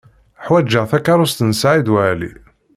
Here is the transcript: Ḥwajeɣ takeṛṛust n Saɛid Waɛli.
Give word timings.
Ḥwajeɣ 0.45 0.85
takeṛṛust 0.89 1.39
n 1.43 1.51
Saɛid 1.61 1.87
Waɛli. 1.93 2.31